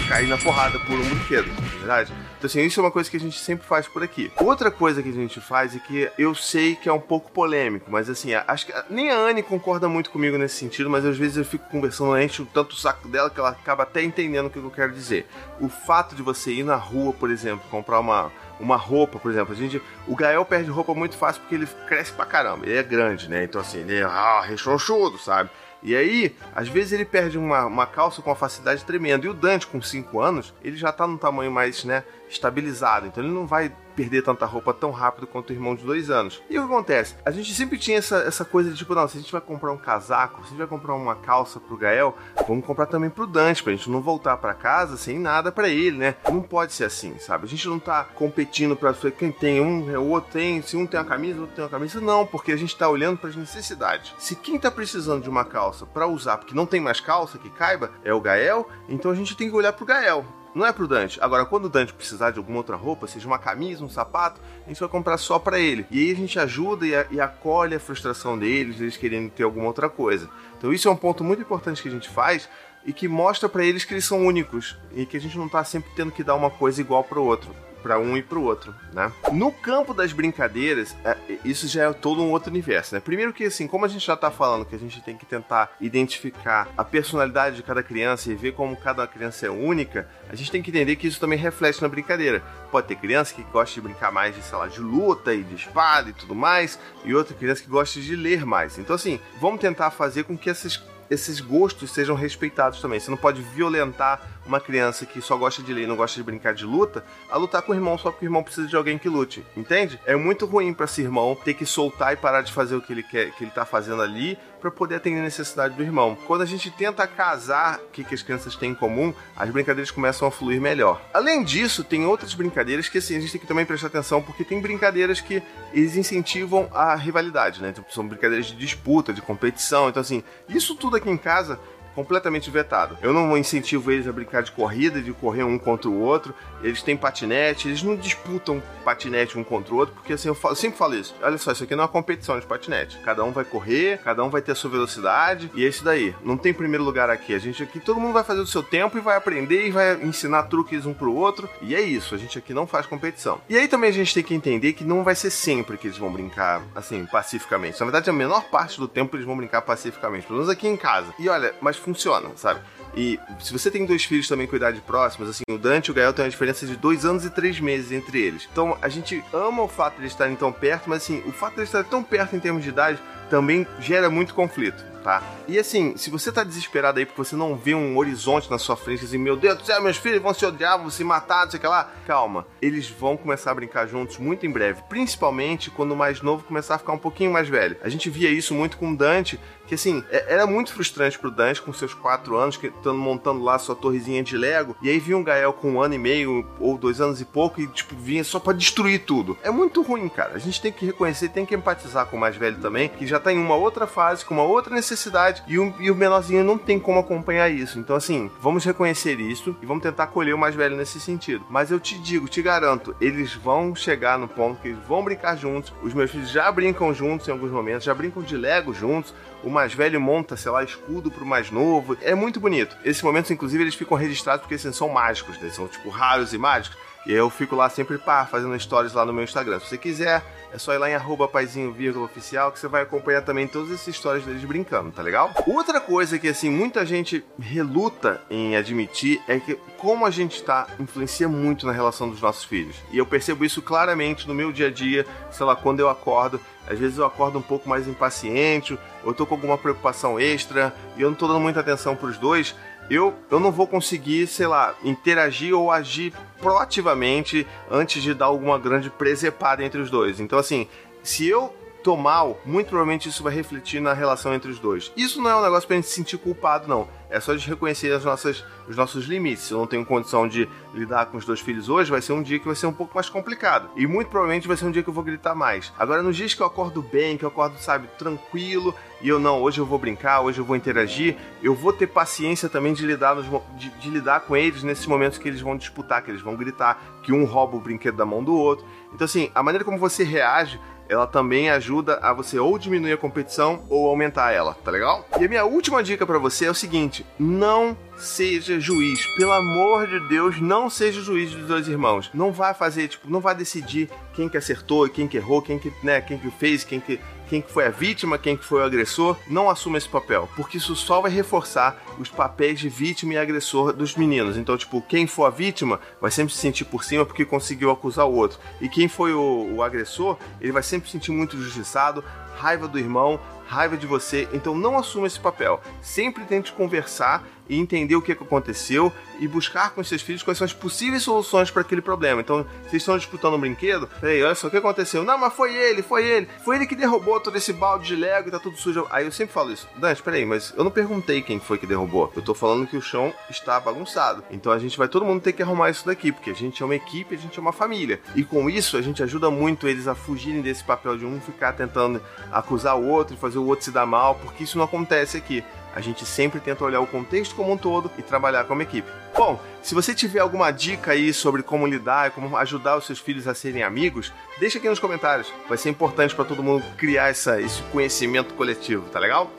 cair 0.09 0.29
na 0.29 0.39
porrada 0.39 0.79
por 0.81 0.99
um 0.99 1.09
brinquedo, 1.09 1.49
é 1.49 1.79
verdade? 1.79 2.13
Então, 2.39 2.49
assim, 2.49 2.63
isso 2.63 2.81
é 2.81 2.83
uma 2.83 2.91
coisa 2.91 3.11
que 3.11 3.17
a 3.17 3.21
gente 3.21 3.39
sempre 3.39 3.67
faz 3.67 3.87
por 3.87 4.03
aqui. 4.03 4.33
Outra 4.37 4.71
coisa 4.71 5.03
que 5.03 5.09
a 5.11 5.13
gente 5.13 5.41
faz 5.41 5.75
e 5.75 5.81
que 5.81 6.11
eu 6.19 6.35
sei 6.35 6.75
que 6.75 6.89
é 6.89 6.93
um 6.93 7.01
pouco 7.01 7.31
polêmico, 7.31 7.91
mas 7.91 8.09
assim, 8.09 8.33
acho 8.35 8.67
que 8.67 8.73
nem 8.89 9.11
a 9.11 9.19
Anne 9.19 9.43
concorda 9.43 9.89
muito 9.89 10.11
comigo 10.11 10.39
nesse 10.39 10.57
sentido, 10.57 10.89
mas 10.89 11.05
às 11.05 11.17
vezes 11.17 11.37
eu 11.37 11.45
fico 11.45 11.69
conversando, 11.69 12.19
enche 12.19 12.45
tanto 12.53 12.73
o 12.73 12.77
saco 12.77 13.09
dela 13.09 13.29
que 13.29 13.39
ela 13.39 13.51
acaba 13.51 13.83
até 13.83 14.03
entendendo 14.03 14.47
o 14.47 14.51
que 14.51 14.59
eu 14.59 14.71
quero 14.71 14.93
dizer. 14.93 15.27
O 15.61 15.69
fato 15.69 16.15
de 16.15 16.23
você 16.23 16.51
ir 16.51 16.65
na 16.65 16.77
rua, 16.77 17.13
por 17.13 17.31
exemplo, 17.31 17.65
comprar 17.71 18.01
uma 18.01 18.33
uma 18.61 18.77
roupa, 18.77 19.19
por 19.19 19.31
exemplo. 19.31 19.53
A 19.53 19.57
gente, 19.57 19.83
o 20.07 20.15
Gael 20.15 20.45
perde 20.45 20.71
roupa 20.71 20.95
muito 20.95 21.17
fácil 21.17 21.41
porque 21.43 21.55
ele 21.55 21.67
cresce 21.89 22.13
pra 22.13 22.27
caramba. 22.27 22.67
Ele 22.67 22.77
é 22.77 22.83
grande, 22.83 23.29
né? 23.29 23.45
Então, 23.45 23.61
assim, 23.61 23.79
ele 23.81 23.97
é 23.97 24.03
ah, 24.03 24.41
rechonchudo, 24.43 25.19
sabe? 25.19 25.51
E 25.83 25.97
aí, 25.97 26.37
às 26.55 26.69
vezes 26.69 26.93
ele 26.93 27.05
perde 27.05 27.39
uma, 27.39 27.65
uma 27.65 27.87
calça 27.87 28.21
com 28.21 28.29
uma 28.29 28.37
facilidade 28.37 28.85
tremenda. 28.85 29.25
E 29.25 29.29
o 29.29 29.35
Dante, 29.35 29.67
com 29.67 29.81
5 29.81 30.21
anos, 30.21 30.55
ele 30.63 30.77
já 30.77 30.93
tá 30.93 31.07
num 31.07 31.17
tamanho 31.17 31.51
mais, 31.51 31.85
né, 31.85 32.05
estabilizado. 32.29 33.07
Então 33.07 33.25
ele 33.25 33.33
não 33.33 33.47
vai 33.47 33.73
perder 34.01 34.23
tanta 34.23 34.47
roupa 34.47 34.73
tão 34.73 34.91
rápido 34.91 35.27
quanto 35.27 35.51
o 35.51 35.53
irmão 35.53 35.75
de 35.75 35.85
dois 35.85 36.09
anos. 36.09 36.43
E 36.49 36.59
o 36.59 36.63
que 36.63 36.73
acontece? 36.73 37.17
A 37.23 37.31
gente 37.31 37.53
sempre 37.53 37.77
tinha 37.77 37.99
essa, 37.99 38.17
essa 38.21 38.47
coisa 38.47 38.71
de 38.71 38.77
tipo, 38.77 38.95
não, 38.95 39.07
se 39.07 39.19
a 39.19 39.21
gente 39.21 39.31
vai 39.31 39.43
comprar 39.43 39.73
um 39.73 39.77
casaco, 39.77 40.41
se 40.41 40.47
a 40.47 40.49
gente 40.49 40.59
vai 40.59 40.67
comprar 40.67 40.95
uma 40.95 41.15
calça 41.15 41.61
pro 41.61 41.77
Gael, 41.77 42.17
vamos 42.49 42.65
comprar 42.65 42.87
também 42.87 43.11
pro 43.11 43.27
Dante, 43.27 43.63
pra 43.63 43.75
gente 43.75 43.91
não 43.91 44.01
voltar 44.01 44.39
para 44.39 44.55
casa 44.55 44.97
sem 44.97 45.19
nada 45.19 45.53
para 45.53 45.69
ele, 45.69 45.99
né? 45.99 46.15
Não 46.33 46.41
pode 46.41 46.73
ser 46.73 46.85
assim, 46.85 47.19
sabe? 47.19 47.45
A 47.45 47.49
gente 47.49 47.69
não 47.69 47.79
tá 47.79 48.05
competindo 48.05 48.75
pra 48.75 48.95
quem 48.95 49.31
tem 49.31 49.61
um, 49.61 49.91
é 49.91 49.99
o 49.99 50.09
outro 50.09 50.33
tem, 50.33 50.63
se 50.63 50.79
um 50.79 50.87
tem 50.87 50.99
uma 50.99 51.05
camisa, 51.05 51.37
o 51.37 51.43
outro 51.43 51.57
tem 51.57 51.65
uma 51.65 51.71
camisa, 51.71 52.01
não, 52.01 52.25
porque 52.25 52.53
a 52.53 52.57
gente 52.57 52.75
tá 52.75 52.89
olhando 52.89 53.19
para 53.19 53.29
as 53.29 53.37
necessidades. 53.37 54.15
Se 54.19 54.35
quem 54.35 54.59
tá 54.59 54.71
precisando 54.71 55.23
de 55.23 55.29
uma 55.29 55.45
calça 55.45 55.85
para 55.85 56.07
usar, 56.07 56.39
porque 56.39 56.55
não 56.55 56.65
tem 56.65 56.81
mais 56.81 57.01
calça 57.01 57.37
que 57.37 57.51
caiba, 57.51 57.91
é 58.03 58.15
o 58.15 58.21
Gael, 58.21 58.67
então 58.89 59.11
a 59.11 59.15
gente 59.15 59.37
tem 59.37 59.51
que 59.51 59.57
olhar 59.57 59.75
pro 59.75 59.85
Gael. 59.85 60.25
Não 60.55 60.67
é 60.67 60.73
pro 60.73 60.89
Dante. 60.89 61.19
Agora, 61.23 61.47
quando 61.47 61.67
o 61.67 61.69
Dante 61.69 61.93
precisar 61.93 62.33
de 62.33 62.39
alguma 62.39 62.59
outra 62.59 62.77
roupa, 62.77 63.07
seja 63.07 63.27
uma 63.27 63.39
camisa, 63.39 63.85
um 63.85 63.89
sapato, 63.89 64.41
a 64.65 64.69
gente 64.69 64.81
vai 64.81 64.89
comprar 64.89 65.17
só 65.17 65.39
para 65.39 65.61
ele. 65.61 65.87
E 65.91 66.01
aí 66.01 66.13
a 66.13 66.17
gente 66.17 66.39
ajuda 66.39 66.87
e, 66.87 66.95
a, 66.95 67.07
e 67.11 67.21
acolhe 67.21 67.75
a 67.75 67.81
frustração 67.81 68.39
deles, 68.39 68.81
eles 68.81 68.97
querendo 68.97 69.31
ter 69.31 69.45
alguma 69.45 69.67
outra 69.67 69.89
coisa. 69.89 70.29
Então 70.59 70.73
isso 70.73 70.89
é 70.89 70.91
um 70.91 70.97
ponto 70.97 71.23
muito 71.23 71.43
importante 71.43 71.81
que 71.81 71.89
a 71.89 71.93
gente 71.93 72.09
faz 72.09 72.49
e 72.85 72.93
que 72.93 73.07
mostra 73.07 73.49
para 73.49 73.65
eles 73.65 73.85
que 73.85 73.95
eles 73.95 74.05
são 74.05 74.27
únicos 74.27 74.77
e 74.93 75.07
que 75.07 75.17
a 75.17 75.21
gente 75.21 75.39
não 75.39 75.49
tá 75.49 75.63
sempre 75.63 75.91
tendo 75.95 76.11
que 76.11 76.25
dar 76.25 76.35
uma 76.35 76.51
coisa 76.51 76.81
igual 76.81 77.05
pro 77.05 77.23
outro 77.23 77.55
para 77.83 77.99
um 77.99 78.17
e 78.17 78.23
para 78.23 78.39
o 78.39 78.43
outro, 78.43 78.75
né? 78.93 79.13
No 79.33 79.51
campo 79.53 79.93
das 79.93 80.13
brincadeiras, 80.13 80.97
é, 81.05 81.17
isso 81.45 81.67
já 81.69 81.85
é 81.89 81.93
todo 81.93 82.23
um 82.23 82.31
outro 82.31 82.51
universo, 82.51 82.95
né? 82.95 83.01
Primeiro 83.01 83.33
que 83.33 83.45
assim, 83.45 83.67
como 83.67 83.85
a 83.85 83.89
gente 83.89 84.07
já 84.07 84.17
tá 84.17 84.31
falando 84.31 84.65
que 84.65 84.75
a 84.75 84.79
gente 84.79 85.01
tem 85.01 85.17
que 85.17 85.27
tentar 85.27 85.73
identificar 85.81 86.69
a 86.77 86.85
personalidade 86.85 87.57
de 87.57 87.63
cada 87.63 87.83
criança 87.83 88.31
e 88.31 88.35
ver 88.35 88.53
como 88.53 88.77
cada 88.77 89.07
criança 89.07 89.47
é 89.47 89.51
única, 89.51 90.09
a 90.29 90.35
gente 90.35 90.51
tem 90.51 90.63
que 90.63 90.71
entender 90.71 90.97
que 90.97 91.07
isso 91.07 91.21
também 91.21 91.39
reflete 91.39 91.83
na 91.83 91.89
brincadeira. 91.89 92.43
Pode 92.71 92.87
ter 92.87 92.97
criança 92.97 93.35
que 93.35 93.43
gosta 93.45 93.75
de 93.75 93.81
brincar 93.81 94.13
mais 94.13 94.35
de, 94.35 94.43
sei 94.43 94.59
lá, 94.59 94.67
de 94.69 94.81
luta 94.81 95.35
e 95.35 95.43
de 95.43 95.55
espada 95.55 96.11
e 96.11 96.13
tudo 96.13 96.35
mais, 96.35 96.79
e 97.05 97.15
outra 97.15 97.35
criança 97.35 97.63
que 97.63 97.69
gosta 97.69 98.01
de 98.01 98.15
ler 98.15 98.45
mais. 98.45 98.79
Então 98.79 98.97
assim, 98.97 99.19
vamos 99.41 99.61
tentar 99.61 99.91
fazer 99.91 100.25
com 100.25 100.37
que 100.37 100.51
essas 100.51 100.77
esses 101.11 101.41
gostos 101.41 101.91
sejam 101.91 102.15
respeitados 102.15 102.81
também. 102.81 103.01
Você 103.01 103.11
não 103.11 103.19
pode 103.19 103.43
violentar 103.43 104.23
uma 104.47 104.61
criança 104.61 105.05
que 105.05 105.21
só 105.21 105.37
gosta 105.37 105.63
de 105.63 105.73
ler 105.73 105.85
e 105.85 105.87
não 105.87 105.97
gosta 105.97 106.17
de 106.17 106.23
brincar 106.23 106.55
de 106.55 106.65
luta 106.65 107.05
a 107.31 107.37
lutar 107.37 107.63
com 107.63 107.73
o 107.73 107.75
irmão 107.75 107.99
só 107.99 108.11
porque 108.11 108.25
o 108.25 108.29
irmão 108.29 108.43
precisa 108.43 108.67
de 108.67 108.77
alguém 108.77 108.99
que 108.99 109.09
lute, 109.09 109.45
entende? 109.57 110.01
É 110.05 110.17
muito 110.17 110.47
ruim 110.47 110.73
para 110.73 110.87
esse 110.87 111.03
irmão 111.03 111.37
ter 111.45 111.55
que 111.55 111.67
soltar 111.67 112.13
e 112.13 112.17
parar 112.17 112.43
de 112.43 112.53
fazer 112.53 112.75
o 112.75 112.81
que 112.81 112.93
ele 112.93 113.03
quer, 113.03 113.31
que 113.33 113.45
ele 113.45 113.51
tá 113.51 113.65
fazendo 113.65 114.03
ali 114.03 114.39
para 114.61 114.71
poder 114.71 114.97
atender 114.97 115.21
a 115.21 115.23
necessidade 115.23 115.75
do 115.75 115.83
irmão. 115.83 116.17
Quando 116.27 116.43
a 116.43 116.47
gente 116.47 116.71
tenta 116.71 117.07
casar 117.07 117.79
o 117.79 117.89
que, 117.89 118.05
que 118.05 118.15
as 118.15 118.23
crianças 118.23 118.55
têm 118.55 118.73
em 118.73 118.75
comum, 118.75 119.15
as 119.35 119.49
brincadeiras 119.49 119.91
começam 119.91 120.29
a 120.29 120.31
fluir 120.31 120.61
melhor. 120.61 121.01
Além 121.15 121.43
disso, 121.43 121.83
tem 121.83 122.05
outras 122.05 122.35
brincadeiras 122.35 122.89
que 122.89 122.99
assim, 122.99 123.17
a 123.17 123.21
gente 123.21 123.33
tem 123.33 123.41
que 123.41 123.47
também 123.47 123.65
prestar 123.65 123.87
atenção, 123.87 124.21
porque 124.21 124.45
tem 124.45 124.61
brincadeiras 124.61 125.21
que 125.21 125.43
eles 125.73 125.97
incentivam 125.97 126.69
a 126.73 126.95
rivalidade, 126.95 127.63
né? 127.63 127.71
Então, 127.71 127.85
são 127.89 128.07
brincadeiras 128.07 128.47
de 128.47 128.57
disputa, 128.57 129.13
de 129.13 129.23
competição. 129.23 129.89
Então, 129.89 130.01
assim, 130.01 130.23
isso 130.49 130.75
tudo 130.75 130.97
aqui 131.01 131.11
em 131.11 131.17
casa 131.17 131.59
completamente 131.95 132.51
vetado. 132.51 132.97
Eu 133.03 133.13
não 133.13 133.37
incentivo 133.37 133.91
eles 133.91 134.07
a 134.07 134.13
brincar 134.13 134.43
de 134.43 134.53
corrida, 134.53 135.01
de 135.01 135.13
correr 135.13 135.43
um 135.43 135.59
contra 135.59 135.89
o 135.89 136.01
outro. 136.01 136.35
Eles 136.63 136.83
têm 136.83 136.97
patinete, 136.97 137.69
eles 137.69 137.83
não 137.83 137.97
disputam 137.97 138.63
patinete 138.85 139.39
um 139.39 139.45
contra 139.45 139.75
o 139.75 139.77
outro, 139.77 139.95
porque 139.95 140.13
assim, 140.13 140.29
eu, 140.29 140.35
falo, 140.35 140.53
eu 140.53 140.57
sempre 140.57 140.79
falo 140.79 140.95
isso. 140.95 141.15
Olha 141.23 141.39
só, 141.39 141.53
isso 141.53 141.65
aqui 141.65 141.75
não 141.75 141.83
é 141.83 141.87
uma 141.87 141.93
competição 141.93 142.39
de 142.39 142.47
patinete. 142.47 142.99
Cada 143.05 143.25
um 143.25 143.33
vai 143.33 143.45
correr, 143.45 143.99
cada 144.03 144.23
um 144.25 144.31
vai 144.31 144.43
ter 144.43 144.53
a 144.53 144.55
sua 144.55 144.71
velocidade, 144.71 145.51
e 145.55 145.65
é 145.65 145.69
isso 145.69 145.85
daí. 145.85 146.15
Não 146.23 146.37
tem 146.37 146.53
primeiro 146.53 146.85
lugar 146.85 147.11
aqui. 147.11 147.35
A 147.35 147.39
gente 147.39 147.63
aqui, 147.63 147.81
todo 147.81 148.01
mundo 148.01 148.13
vai 148.13 148.25
fazer 148.25 148.41
o 148.41 148.47
seu 148.47 148.63
tempo 148.63 148.99
e 148.99 149.01
vai 149.01 149.17
aprender 149.17 149.67
e 149.67 149.71
vai 149.71 149.95
ensinar 150.03 150.45
truques 150.45 150.87
um 150.87 150.95
pro 150.95 151.15
outro, 151.15 151.49
e 151.63 151.75
é 151.75 151.81
isso. 151.81 152.15
A 152.15 152.19
gente 152.19 152.39
aqui 152.39 152.53
não 152.53 152.67
faz 152.67 152.87
competição. 152.87 153.41
E 153.49 153.57
aí 153.57 153.69
também 153.69 153.91
a 153.91 153.93
gente 153.93 154.15
tem 154.15 154.23
que 154.23 154.35
entender 154.35 154.73
que 154.73 154.85
não 154.85 155.03
vai 155.03 155.15
ser 155.15 155.31
sempre 155.31 155.79
que 155.79 155.87
eles 155.87 155.99
vão 155.99 156.13
brincar, 156.13 156.63
assim, 156.75 157.07
pacificamente. 157.07 157.79
Na 157.81 157.87
verdade, 157.87 158.11
a 158.11 158.13
menor 158.13 158.45
parte 158.45 158.79
do 158.79 158.89
tempo 158.89 159.17
eles 159.17 159.27
vão 159.27 159.37
brincar 159.37 159.63
pacificamente, 159.63 160.27
pelo 160.27 160.39
menos 160.39 160.51
aqui 160.51 160.69
em 160.69 160.77
casa. 160.77 161.13
E 161.19 161.29
olha, 161.29 161.55
mas 161.61 161.77
funciona, 161.81 162.31
sabe? 162.37 162.61
E 162.97 163.19
se 163.39 163.53
você 163.53 163.71
tem 163.71 163.87
dois 163.87 164.05
filhos 164.05 164.27
também 164.27 164.47
com 164.47 164.57
idade 164.57 164.81
próximas, 164.81 165.31
assim, 165.31 165.45
o 165.49 165.59
Dante 165.59 165.89
e 165.89 165.91
o 165.91 165.95
Gael 165.95 166.13
tem 166.13 166.25
uma 166.25 166.31
diferença 166.31 166.67
de 166.67 166.77
dois 166.77 167.05
anos 167.05 167.25
e 167.25 167.31
três 167.31 167.61
meses 167.61 167.93
entre 167.93 168.21
eles. 168.21 168.49
Então 168.51 168.77
a 168.83 168.89
gente 168.89 169.23
ama 169.33 169.63
o 169.63 169.69
fato 169.69 169.95
de 169.95 170.03
eles 170.03 170.13
estarem 170.13 170.35
tão 170.35 170.53
perto, 170.53 170.91
mas 170.91 171.03
assim, 171.03 171.23
o 171.27 171.33
fato 171.33 171.55
de 171.55 171.61
eles 171.61 171.69
estarem 171.69 171.89
tão 171.89 172.03
perto 172.03 172.35
em 172.35 172.41
termos 172.41 172.63
de 172.63 172.71
idade 172.71 172.99
também 173.31 173.67
gera 173.79 174.11
muito 174.11 174.35
conflito 174.35 174.91
tá? 175.03 175.23
E 175.49 175.59
assim, 175.59 175.97
se 175.97 176.11
você 176.11 176.31
tá 176.31 176.45
desesperado 176.45 176.99
aí 176.99 177.07
porque 177.07 177.23
você 177.23 177.35
não 177.35 177.57
vê 177.57 177.75
um 177.75 177.97
horizonte 177.97 178.51
na 178.51 178.59
sua 178.59 178.77
frente, 178.77 179.05
assim, 179.05 179.19
meu 179.19 179.37
Deus 179.37 179.59
do 179.59 179.65
céu, 179.65 179.83
meus 179.83 179.97
filhos 179.97 180.23
vão 180.23 180.33
se 180.33 180.45
odiar, 180.45 180.79
vão 180.79 180.91
se 180.91 181.03
matar, 181.03 181.45
não 181.45 181.51
sei 181.51 181.59
o 181.59 181.61
que 181.61 181.67
lá, 181.67 181.91
calma. 182.07 182.47
Eles 182.63 182.89
vão 182.89 183.17
começar 183.17 183.51
a 183.51 183.55
brincar 183.55 183.87
juntos 183.87 184.19
muito 184.19 184.47
em 184.47 184.51
breve, 184.51 184.83
principalmente 184.89 185.71
quando 185.71 185.93
o 185.93 185.97
mais 185.97 186.23
novo 186.23 186.45
começar 186.45 186.77
a 186.77 186.79
ficar 186.79 186.93
um 186.93 186.99
pouquinho 186.99 187.33
mais 187.33 187.49
velho. 187.49 187.77
A 187.83 187.89
gente 187.89 188.09
via 188.09 188.31
isso 188.31 188.55
muito 188.55 188.77
com 188.77 188.93
o 188.93 188.97
Dante, 188.97 189.41
que 189.71 189.75
assim, 189.77 190.03
é, 190.11 190.35
era 190.35 190.49
muito 190.49 190.73
frustrante 190.73 191.17
pro 191.17 191.31
Dante 191.31 191.63
com 191.63 191.73
seus 191.73 191.95
quatro 191.95 192.37
anos, 192.37 192.57
que 192.57 192.67
estando 192.67 192.99
montando 192.99 193.43
lá 193.43 193.57
sua 193.57 193.77
torrezinha 193.77 194.21
de 194.21 194.37
Lego, 194.37 194.77
e 194.83 194.91
aí 194.91 194.99
vinha 194.99 195.17
um 195.17 195.23
Gael 195.23 195.53
com 195.53 195.73
um 195.73 195.81
ano 195.81 195.95
e 195.95 195.99
meio 195.99 196.45
ou 196.59 196.77
dois 196.77 197.01
anos 197.01 197.21
e 197.21 197.25
pouco 197.25 197.61
e 197.61 197.69
tipo 197.69 197.95
vinha 197.95 198.25
só 198.25 198.41
para 198.41 198.57
destruir 198.57 199.05
tudo. 199.05 199.39
É 199.45 199.51
muito 199.51 199.81
ruim, 199.83 200.09
cara. 200.09 200.35
A 200.35 200.39
gente 200.39 200.61
tem 200.61 200.73
que 200.73 200.85
reconhecer, 200.85 201.29
tem 201.29 201.47
que 201.47 201.55
empatizar 201.55 202.07
com 202.07 202.17
o 202.17 202.21
mais 202.21 202.37
velho 202.37 202.59
também, 202.59 202.89
que 202.89 203.07
já 203.07 203.20
tá 203.21 203.33
em 203.33 203.39
uma 203.39 203.55
outra 203.55 203.87
fase, 203.87 204.25
com 204.25 204.35
uma 204.35 204.43
outra 204.43 204.75
necessidade, 204.75 205.43
e 205.47 205.59
o, 205.59 205.75
e 205.79 205.91
o 205.91 205.95
menorzinho 205.95 206.45
não 206.45 206.59
tem 206.59 206.79
como 206.79 206.99
acompanhar 206.99 207.49
isso. 207.49 207.79
Então, 207.79 207.97
assim, 207.97 208.31
vamos 208.41 208.65
reconhecer 208.65 209.21
isso 209.21 209.57
e 209.63 209.67
vamos 209.67 209.83
tentar 209.83 210.05
acolher 210.05 210.35
o 210.35 210.39
mais 210.39 210.55
velho 210.55 210.77
nesse 210.77 211.01
sentido. 211.01 211.45
Mas 211.49 211.71
eu 211.71 211.79
te 211.79 211.99
digo, 211.99 212.29
te 212.29 212.43
garanto, 212.43 212.95
eles 213.01 213.35
vão 213.35 213.75
chegar 213.75 214.19
no 214.19 214.29
ponto 214.29 214.61
que 214.61 214.69
eles 214.69 214.87
vão 214.87 215.05
brincar 215.05 215.37
juntos. 215.37 215.73
Os 215.83 215.95
meus 215.95 216.11
filhos 216.11 216.31
já 216.31 216.51
brincam 216.51 216.93
juntos 216.93 217.29
em 217.29 217.33
alguns 217.33 217.51
momentos, 217.51 217.85
já 217.85 217.95
brincam 217.95 218.23
de 218.23 218.37
Lego 218.37 218.73
juntos 218.73 219.15
o 219.43 219.51
mais 219.51 219.73
velho 219.73 220.01
monta, 220.01 220.37
sei 220.37 220.51
lá, 220.51 220.63
escudo 220.63 221.11
pro 221.11 221.25
mais 221.25 221.51
novo. 221.51 221.97
É 222.03 222.15
muito 222.15 222.41
bonito. 222.41 222.77
Esses 222.85 223.03
momentos, 223.03 223.31
inclusive, 223.31 223.63
eles 223.63 223.75
ficam 223.75 223.97
registrados 223.97 224.43
porque 224.43 224.55
assim, 224.55 224.73
são 224.73 224.89
mágicos, 224.89 225.39
né? 225.41 225.49
são 225.51 225.67
tipo 225.67 225.89
raros 225.89 226.33
e 226.33 226.39
mágicos. 226.39 226.79
E 227.07 227.13
eu 227.13 227.31
fico 227.31 227.57
lá 227.57 227.69
sempre, 227.69 227.99
pá, 227.99 228.27
fazendo 228.27 228.59
stories 228.59 228.93
lá 228.93 229.05
no 229.05 229.13
meu 229.13 229.25
Instagram. 229.25 229.59
Se 229.61 229.69
você 229.69 229.79
quiser, 229.79 230.23
é 230.53 230.59
só 230.59 230.75
ir 230.75 230.79
lá 230.79 230.91
em 230.91 230.95
arroba 230.95 231.27
paizinho, 231.27 231.75
oficial, 232.03 232.53
que 232.53 232.59
você 232.59 232.69
vai 232.69 232.83
acompanhar 232.83 233.23
também 233.23 233.47
todas 233.47 233.71
essas 233.71 233.89
histórias 233.89 234.25
deles 234.25 234.45
brincando, 234.45 234.91
tá 234.91 235.01
legal? 235.01 235.33
Outra 235.47 235.81
coisa 235.81 236.19
que, 236.19 236.29
assim, 236.29 236.51
muita 236.51 236.85
gente 236.85 237.25
reluta 237.39 238.21
em 238.29 238.57
admitir 238.57 239.23
é 239.27 239.39
que 239.39 239.55
como 239.79 240.05
a 240.05 240.11
gente 240.11 240.43
tá 240.43 240.67
influencia 240.79 241.29
muito 241.29 241.67
na 241.67 241.73
relação 241.73 242.09
dos 242.11 242.21
nossos 242.21 242.45
filhos. 242.45 242.77
E 242.91 242.99
eu 242.99 243.07
percebo 243.07 243.45
isso 243.45 243.63
claramente 243.63 244.29
no 244.29 244.35
meu 244.35 244.53
dia 244.53 244.67
a 244.67 244.71
dia, 244.71 245.07
sei 245.31 245.47
lá, 245.47 245.57
quando 245.57 245.81
eu 245.81 245.89
acordo. 245.89 246.41
Às 246.69 246.79
vezes 246.79 246.99
eu 246.99 247.05
acordo 247.05 247.39
um 247.39 247.43
pouco 247.43 247.69
mais 247.69 247.89
impaciente, 247.89 248.75
ou 249.03 249.11
eu 249.11 249.15
tô 249.15 249.25
com 249.27 249.35
alguma 249.35 249.59
preocupação 249.59 250.21
extra, 250.21 250.73
e 250.97 251.03
eu 251.03 251.09
não 251.09 251.17
tô 251.17 251.27
dando 251.27 251.41
muita 251.41 251.61
atenção 251.61 251.97
pros 251.97 252.19
dois 252.19 252.55
eu, 252.91 253.15
eu 253.31 253.39
não 253.39 253.53
vou 253.53 253.67
conseguir, 253.67 254.27
sei 254.27 254.47
lá, 254.47 254.75
interagir 254.83 255.57
ou 255.57 255.71
agir 255.71 256.13
proativamente 256.41 257.47
antes 257.71 258.03
de 258.03 258.13
dar 258.13 258.27
alguma 258.27 258.59
grande 258.59 258.91
presepada 258.91 259.65
entre 259.65 259.81
os 259.81 259.91
dois. 259.91 260.19
Então, 260.19 260.39
assim, 260.39 260.67
se 261.03 261.27
eu 261.27 261.55
tô 261.83 261.97
mal, 261.97 262.39
muito 262.45 262.69
provavelmente 262.69 263.09
isso 263.09 263.23
vai 263.23 263.33
refletir 263.33 263.81
na 263.81 263.93
relação 263.93 264.35
entre 264.35 264.51
os 264.51 264.59
dois. 264.59 264.93
Isso 264.97 265.21
não 265.21 265.31
é 265.31 265.37
um 265.37 265.43
negócio 265.43 265.67
pra 265.67 265.77
gente 265.77 265.89
se 265.89 265.95
sentir 265.95 266.19
culpado, 266.19 266.69
não. 266.69 266.89
É 267.09 267.19
só 267.19 267.35
de 267.35 267.47
reconhecer 267.47 267.93
as 267.93 268.05
nossas, 268.05 268.45
os 268.69 268.77
nossos 268.77 269.07
limites. 269.07 269.45
Se 269.45 269.53
eu 269.53 269.59
não 269.59 269.67
tenho 269.67 269.85
condição 269.85 270.29
de 270.29 270.49
lidar 270.75 271.07
com 271.07 271.17
os 271.17 271.25
dois 271.25 271.41
filhos 271.41 271.69
hoje, 271.69 271.91
vai 271.91 272.01
ser 272.01 272.13
um 272.13 272.23
dia 272.23 272.39
que 272.39 272.47
vai 272.47 272.55
ser 272.55 272.67
um 272.67 272.73
pouco 272.73 272.95
mais 272.95 273.09
complicado. 273.09 273.71
E 273.77 273.87
muito 273.87 274.09
provavelmente 274.09 274.47
vai 274.47 274.57
ser 274.57 274.67
um 274.67 274.71
dia 274.71 274.83
que 274.83 274.89
eu 274.89 274.95
vou 274.95 275.03
gritar 275.03 275.35
mais. 275.35 275.73
Agora, 275.79 276.03
nos 276.03 276.17
dias 276.17 276.35
que 276.35 276.43
eu 276.43 276.47
acordo 276.47 276.83
bem, 276.83 277.17
que 277.17 277.25
eu 277.25 277.29
acordo, 277.29 277.59
sabe, 277.59 277.89
tranquilo, 277.99 278.75
e 279.01 279.09
eu 279.09 279.19
não, 279.19 279.43
hoje 279.43 279.59
eu 279.59 279.67
vou 279.67 279.79
brincar, 279.79 280.21
hoje 280.21 280.39
eu 280.39 280.45
vou 280.45 280.57
interagir, 280.57 281.17
eu 281.43 281.55
vou 281.55 281.73
ter 281.73 281.87
paciência 281.87 282.49
também 282.49 282.73
de 282.73 282.85
lidar, 282.85 283.15
nos, 283.15 283.27
de, 283.57 283.71
de 283.71 283.91
lidar 283.91 284.21
com 284.21 284.37
eles 284.37 284.63
nesses 284.63 284.87
momentos 284.87 285.19
que 285.19 285.29
eles 285.29 285.41
vão 285.41 285.57
disputar, 285.57 286.03
que 286.03 286.11
eles 286.11 286.23
vão 286.23 286.37
gritar, 286.37 287.01
que 287.03 287.13
um 287.13 287.25
rouba 287.25 287.57
o 287.57 287.61
brinquedo 287.61 287.97
da 287.97 288.07
mão 288.07 288.23
do 288.23 288.35
outro. 288.35 288.65
Então, 288.93 289.05
assim, 289.05 289.31
a 289.35 289.43
maneira 289.43 289.65
como 289.65 289.79
você 289.79 290.05
reage 290.05 290.61
ela 290.91 291.07
também 291.07 291.49
ajuda 291.49 292.01
a 292.03 292.13
você 292.13 292.37
ou 292.37 292.59
diminuir 292.59 292.93
a 292.93 292.97
competição 292.97 293.65
ou 293.69 293.89
aumentar 293.89 294.33
ela, 294.33 294.55
tá 294.55 294.73
legal? 294.73 295.07
E 295.21 295.25
a 295.25 295.29
minha 295.29 295.45
última 295.45 295.85
dica 295.85 296.05
para 296.05 296.19
você 296.19 296.47
é 296.47 296.51
o 296.51 296.55
seguinte: 296.55 297.07
não 297.17 297.79
seja 297.97 298.59
juiz. 298.59 299.07
Pelo 299.15 299.31
amor 299.31 299.87
de 299.87 300.01
Deus, 300.09 300.41
não 300.41 300.69
seja 300.69 301.01
juiz 301.01 301.31
dos 301.31 301.47
dois 301.47 301.69
irmãos. 301.69 302.11
Não 302.13 302.33
vai 302.33 302.55
fazer, 302.55 302.89
tipo, 302.89 303.09
não 303.09 303.21
vai 303.21 303.37
decidir 303.37 303.89
quem 304.15 304.29
que 304.29 304.37
acertou 304.37 304.89
quem 304.89 305.07
que 305.07 305.17
errou, 305.17 305.41
quem 305.41 305.61
que, 305.61 305.73
né, 305.81 306.01
quem 306.01 306.19
que 306.19 306.29
fez, 306.33 306.65
quem 306.65 306.81
que 306.81 306.99
quem 307.31 307.41
que 307.41 307.53
foi 307.53 307.65
a 307.65 307.71
vítima, 307.71 308.19
quem 308.19 308.37
que 308.37 308.45
foi 308.45 308.61
o 308.61 308.65
agressor, 308.65 309.17
não 309.29 309.49
assuma 309.49 309.79
esse 309.79 309.89
papel, 309.89 310.29
porque 310.35 310.57
isso 310.57 310.75
só 310.75 311.01
vai 311.01 311.13
reforçar 311.13 311.81
os 311.97 312.09
papéis 312.09 312.59
de 312.59 312.69
vítima 312.69 313.15
e 313.15 313.19
agressor 313.19 313.73
dos 313.73 313.95
meninos. 313.95 314.37
Então, 314.37 314.59
tipo, 314.59 314.83
quem 314.83 315.07
for 315.07 315.27
a 315.27 315.31
vítima 315.31 315.79
vai 316.01 316.11
sempre 316.11 316.35
se 316.35 316.41
sentir 316.41 316.65
por 316.65 316.83
cima 316.83 317.07
porque 317.07 317.25
conseguiu 317.25 317.71
acusar 317.71 318.05
o 318.05 318.13
outro. 318.13 318.41
E 318.61 318.69
quem 318.69 318.89
foi 318.89 319.15
o, 319.15 319.55
o 319.55 319.63
agressor, 319.63 320.19
ele 320.41 320.51
vai 320.51 320.65
sempre 320.65 320.89
se 320.89 320.93
sentir 320.93 321.13
muito 321.13 321.37
injustiçado, 321.37 322.03
raiva 322.37 322.67
do 322.67 322.81
irmão, 322.81 323.21
raiva 323.47 323.77
de 323.77 323.87
você, 323.87 324.29
então 324.33 324.53
não 324.57 324.77
assuma 324.77 325.07
esse 325.07 325.21
papel. 325.21 325.61
Sempre 325.81 326.25
tente 326.25 326.51
conversar 326.51 327.25
e 327.51 327.59
entender 327.59 327.97
o 327.97 328.01
que 328.01 328.13
aconteceu 328.13 328.93
e 329.19 329.27
buscar 329.27 329.71
com 329.71 329.83
seus 329.83 330.01
filhos 330.01 330.23
quais 330.23 330.39
são 330.39 330.45
as 330.45 330.53
possíveis 330.53 331.03
soluções 331.03 331.51
para 331.51 331.63
aquele 331.63 331.83
problema. 331.83 332.21
Então, 332.21 332.47
vocês 332.63 332.81
estão 332.81 332.97
disputando 332.97 333.35
um 333.35 333.41
brinquedo, 333.41 333.89
peraí, 334.01 334.23
olha 334.23 334.37
só 334.37 334.47
o 334.47 334.51
que 334.51 334.57
aconteceu. 334.57 335.03
Não, 335.03 335.19
mas 335.19 335.35
foi 335.35 335.55
ele, 335.55 335.83
foi 335.83 336.07
ele. 336.07 336.29
Foi 336.45 336.57
ele 336.57 336.67
que 336.67 336.77
derrubou 336.77 337.19
todo 337.19 337.37
esse 337.37 337.53
balde 337.53 337.89
de 337.89 337.97
Lego 337.97 338.29
e 338.29 338.31
tá 338.31 338.39
tudo 338.39 338.57
sujo. 338.57 338.87
Aí 338.89 339.05
eu 339.05 339.13
sempre 339.13 339.35
falo 339.35 339.53
isso. 339.53 339.69
Dante, 339.77 340.01
peraí, 340.01 340.25
mas 340.25 340.55
eu 340.57 340.63
não 340.63 340.71
perguntei 340.71 341.21
quem 341.23 341.41
foi 341.41 341.59
que 341.59 341.67
derrubou. 341.67 342.13
Eu 342.15 342.23
tô 342.23 342.35
falando 342.35 342.69
que 342.69 342.77
o 342.77 342.83
chão 342.83 343.13
está 343.29 343.59
bagunçado. 343.59 344.23
Então 344.31 344.53
a 344.53 344.59
gente 344.59 344.79
vai 344.79 344.87
todo 344.87 345.05
mundo 345.05 345.21
ter 345.21 345.33
que 345.33 345.43
arrumar 345.43 345.71
isso 345.71 345.85
daqui, 345.85 346.13
porque 346.13 346.31
a 346.31 346.35
gente 346.35 346.63
é 346.63 346.65
uma 346.65 346.77
equipe, 346.77 347.17
a 347.17 347.19
gente 347.19 347.37
é 347.37 347.43
uma 347.43 347.53
família. 347.53 348.01
E 348.15 348.23
com 348.23 348.49
isso 348.49 348.77
a 348.77 348.83
gente 348.83 349.03
ajuda 349.03 349.29
muito 349.29 349.67
eles 349.67 349.89
a 349.89 349.95
fugirem 349.95 350.41
desse 350.41 350.63
papel 350.63 350.97
de 350.97 351.05
um 351.05 351.21
ficar 351.21 351.53
tentando 351.55 352.01
acusar 352.31 352.79
o 352.79 352.87
outro 352.87 353.15
e 353.15 353.19
fazer 353.19 353.39
o 353.39 353.47
outro 353.47 353.65
se 353.65 353.73
dar 353.73 353.87
mal, 353.87 354.15
porque 354.15 354.45
isso 354.45 354.57
não 354.57 354.65
acontece 354.65 355.17
aqui. 355.17 355.43
A 355.75 355.81
gente 355.81 356.05
sempre 356.05 356.41
tenta 356.41 356.65
olhar 356.65 356.81
o 356.81 356.87
contexto 356.87 357.35
como 357.35 357.53
um 357.53 357.57
todo 357.57 357.91
e 357.99 358.03
trabalhar 358.03 358.45
como 358.45 358.63
equipe. 358.63 358.89
Bom, 359.17 359.41
se 359.63 359.75
você 359.75 359.95
tiver 359.95 360.21
alguma 360.21 360.51
dica 360.51 360.93
aí 360.93 361.13
sobre 361.13 361.43
como 361.43 361.67
lidar 361.67 362.09
e 362.09 362.11
como 362.11 362.37
ajudar 362.37 362.77
os 362.77 362.87
seus 362.87 362.99
filhos 362.99 363.29
a 363.29 363.35
serem 363.35 363.63
amigos, 363.63 364.13
deixa 364.39 364.59
aqui 364.59 364.69
nos 364.69 364.79
comentários. 364.79 365.33
Vai 365.49 365.59
ser 365.59 365.71
importante 365.71 366.15
para 366.15 366.25
todo 366.25 366.43
mundo 366.43 366.65
criar 366.77 367.09
essa, 367.09 367.41
esse 367.41 367.63
conhecimento 367.65 368.35
coletivo, 368.35 368.89
tá 368.89 368.99
legal? 368.99 369.31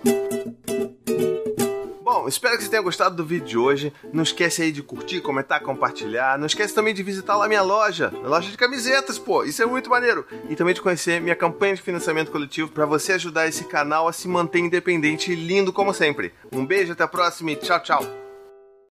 Bom, 2.14 2.28
espero 2.28 2.58
que 2.58 2.64
você 2.66 2.70
tenha 2.70 2.82
gostado 2.82 3.16
do 3.16 3.26
vídeo 3.26 3.48
de 3.48 3.58
hoje. 3.58 3.94
Não 4.12 4.22
esquece 4.22 4.62
aí 4.62 4.74
de 4.74 4.84
curtir, 4.84 5.22
comentar, 5.22 5.62
compartilhar. 5.62 6.38
Não 6.38 6.46
esquece 6.46 6.76
também 6.76 6.94
de 6.94 7.02
visitar 7.02 7.38
lá 7.38 7.48
minha 7.48 7.62
loja, 7.62 8.12
a 8.14 8.28
loja 8.28 8.52
de 8.52 8.58
camisetas, 8.58 9.18
pô. 9.18 9.46
Isso 9.46 9.64
é 9.64 9.66
muito 9.66 9.90
maneiro. 9.90 10.26
E 10.50 10.56
também 10.58 10.74
de 10.74 10.82
conhecer 10.82 11.22
minha 11.22 11.38
campanha 11.38 11.74
de 11.74 11.82
financiamento 11.82 12.30
coletivo 12.30 12.70
para 12.70 12.86
você 12.86 13.14
ajudar 13.14 13.48
esse 13.48 13.64
canal 13.64 14.10
a 14.10 14.12
se 14.12 14.28
manter 14.28 14.60
independente 14.60 15.32
e 15.32 15.36
lindo 15.36 15.72
como 15.72 15.94
sempre. 15.94 16.34
Um 16.52 16.66
beijo, 16.66 16.92
até 16.92 17.06
a 17.06 17.08
próxima 17.08 17.52
e 17.52 17.56
tchau, 17.56 17.82
tchau. 17.82 18.04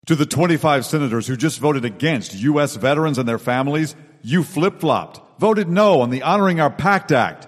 To 0.06 0.16
the 0.16 0.28
25 0.28 0.86
senators 0.86 1.28
who 1.28 1.36
just 1.36 1.60
voted 1.60 1.86
against 1.86 2.36
U.S. 2.36 2.78
veterans 2.78 3.18
and 3.18 3.26
their 3.26 3.40
families, 3.40 3.96
you 4.24 4.44
flip-flopped. 4.44 5.22
Voted 5.40 5.68
no 5.68 6.02
on 6.02 6.12
the 6.12 6.22
Honoring 6.22 6.62
Our 6.62 6.70
Pact 6.70 7.12
Act. 7.12 7.48